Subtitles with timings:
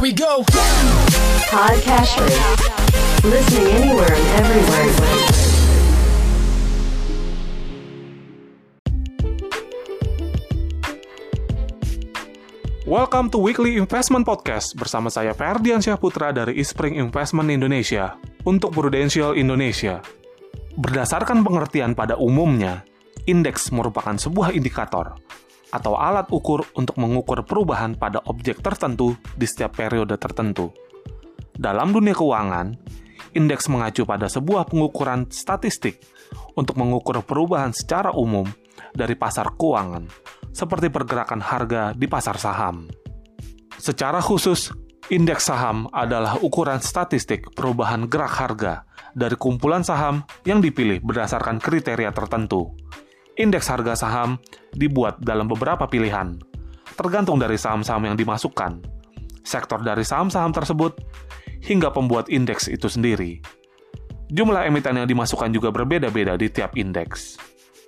[0.00, 0.40] Here we go.
[3.20, 4.88] Listening anywhere and everywhere.
[12.88, 18.16] Welcome to Weekly Investment Podcast bersama saya Ferdian Syahputra dari Ispring Investment Indonesia
[18.48, 20.00] untuk Prudential Indonesia.
[20.80, 22.88] Berdasarkan pengertian pada umumnya,
[23.28, 25.20] indeks merupakan sebuah indikator
[25.70, 30.74] atau alat ukur untuk mengukur perubahan pada objek tertentu di setiap periode tertentu.
[31.54, 32.74] Dalam dunia keuangan,
[33.34, 36.02] indeks mengacu pada sebuah pengukuran statistik
[36.58, 38.46] untuk mengukur perubahan secara umum
[38.90, 40.06] dari pasar keuangan,
[40.50, 42.90] seperti pergerakan harga di pasar saham.
[43.78, 44.74] Secara khusus,
[45.08, 52.14] indeks saham adalah ukuran statistik perubahan gerak harga dari kumpulan saham yang dipilih berdasarkan kriteria
[52.14, 52.74] tertentu.
[53.40, 54.36] Indeks harga saham
[54.76, 56.36] dibuat dalam beberapa pilihan,
[56.92, 58.84] tergantung dari saham-saham yang dimasukkan,
[59.40, 61.00] sektor dari saham-saham tersebut,
[61.64, 63.40] hingga pembuat indeks itu sendiri.
[64.28, 67.40] Jumlah emiten yang dimasukkan juga berbeda-beda di tiap indeks.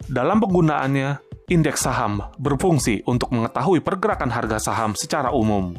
[0.08, 1.20] Dalam penggunaannya,
[1.52, 5.76] indeks saham berfungsi untuk mengetahui pergerakan harga saham secara umum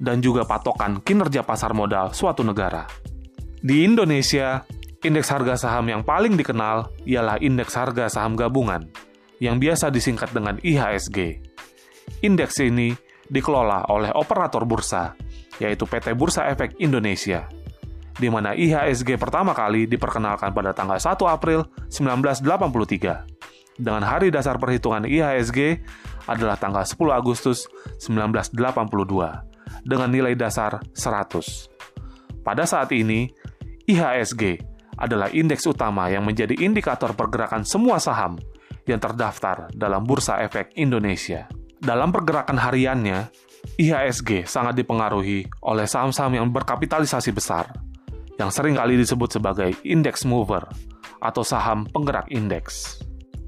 [0.00, 2.88] dan juga patokan kinerja pasar modal suatu negara.
[3.60, 4.64] Di Indonesia,
[5.04, 8.88] indeks harga saham yang paling dikenal ialah indeks harga saham gabungan
[9.40, 11.40] yang biasa disingkat dengan IHSG.
[12.20, 12.92] Indeks ini
[13.26, 15.16] dikelola oleh operator bursa,
[15.56, 17.48] yaitu PT Bursa Efek Indonesia,
[18.20, 23.80] di mana IHSG pertama kali diperkenalkan pada tanggal 1 April 1983.
[23.80, 25.80] Dengan hari dasar perhitungan IHSG
[26.28, 27.64] adalah tanggal 10 Agustus
[27.96, 28.52] 1982,
[29.88, 32.44] dengan nilai dasar 100.
[32.44, 33.32] Pada saat ini,
[33.88, 34.60] IHSG
[35.00, 38.36] adalah indeks utama yang menjadi indikator pergerakan semua saham
[38.86, 41.48] yang terdaftar dalam Bursa Efek Indonesia.
[41.80, 43.32] Dalam pergerakan hariannya,
[43.80, 47.72] IHSG sangat dipengaruhi oleh saham-saham yang berkapitalisasi besar,
[48.40, 50.64] yang sering kali disebut sebagai index mover
[51.20, 53.00] atau saham penggerak indeks.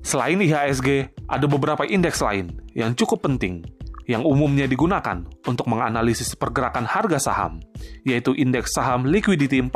[0.02, 3.62] Selain IHSG, ada beberapa indeks lain yang cukup penting
[4.10, 7.62] yang umumnya digunakan untuk menganalisis pergerakan harga saham,
[8.02, 9.70] yaitu indeks saham liquidity 45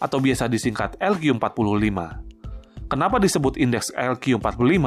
[0.00, 2.31] atau biasa disingkat LQ45.
[2.92, 4.84] Kenapa disebut indeks LQ45?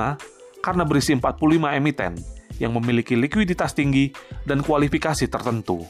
[0.61, 1.41] Karena berisi 45
[1.73, 2.13] emiten
[2.61, 4.13] yang memiliki likuiditas tinggi
[4.45, 5.81] dan kualifikasi tertentu.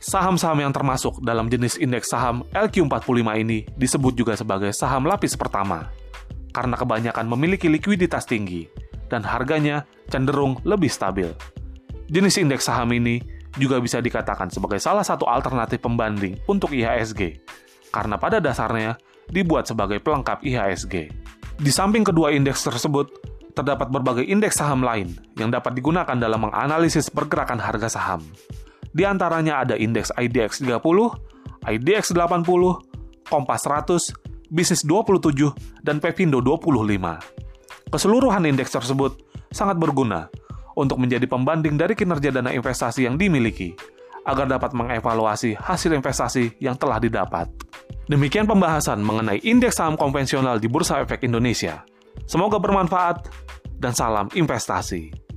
[0.00, 5.92] Saham-saham yang termasuk dalam jenis indeks saham LQ45 ini disebut juga sebagai saham lapis pertama,
[6.56, 8.64] karena kebanyakan memiliki likuiditas tinggi
[9.12, 11.28] dan harganya cenderung lebih stabil.
[12.08, 13.20] Jenis indeks saham ini
[13.60, 17.44] juga bisa dikatakan sebagai salah satu alternatif pembanding untuk IHSG,
[17.92, 18.96] karena pada dasarnya
[19.28, 21.27] dibuat sebagai pelengkap IHSG.
[21.58, 23.10] Di samping kedua indeks tersebut,
[23.50, 28.22] terdapat berbagai indeks saham lain yang dapat digunakan dalam menganalisis pergerakan harga saham.
[28.94, 30.78] Di antaranya ada indeks IDX 30,
[31.66, 37.90] IDX 80, Kompas 100, Bisnis 27, dan Pevindo 25.
[37.90, 39.18] Keseluruhan indeks tersebut
[39.50, 40.30] sangat berguna
[40.78, 43.74] untuk menjadi pembanding dari kinerja dana investasi yang dimiliki,
[44.22, 47.50] agar dapat mengevaluasi hasil investasi yang telah didapat.
[48.08, 51.84] Demikian pembahasan mengenai indeks saham konvensional di Bursa Efek Indonesia.
[52.24, 53.28] Semoga bermanfaat
[53.76, 55.27] dan salam investasi.